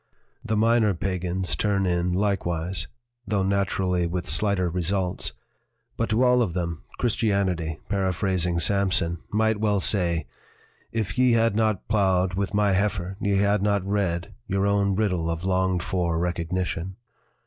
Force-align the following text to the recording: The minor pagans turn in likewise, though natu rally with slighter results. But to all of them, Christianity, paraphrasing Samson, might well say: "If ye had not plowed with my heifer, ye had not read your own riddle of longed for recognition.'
The 0.43 0.57
minor 0.57 0.95
pagans 0.95 1.55
turn 1.55 1.85
in 1.85 2.11
likewise, 2.11 2.87
though 3.27 3.43
natu 3.43 3.77
rally 3.77 4.07
with 4.07 4.27
slighter 4.27 4.67
results. 4.67 5.33
But 5.95 6.09
to 6.09 6.23
all 6.23 6.41
of 6.41 6.55
them, 6.55 6.81
Christianity, 6.97 7.77
paraphrasing 7.87 8.59
Samson, 8.59 9.19
might 9.29 9.59
well 9.59 9.79
say: 9.79 10.25
"If 10.91 11.19
ye 11.19 11.33
had 11.33 11.55
not 11.55 11.87
plowed 11.87 12.33
with 12.33 12.51
my 12.55 12.71
heifer, 12.73 13.15
ye 13.19 13.35
had 13.37 13.61
not 13.61 13.85
read 13.85 14.33
your 14.47 14.65
own 14.65 14.95
riddle 14.95 15.29
of 15.29 15.45
longed 15.45 15.83
for 15.83 16.17
recognition.' 16.17 16.95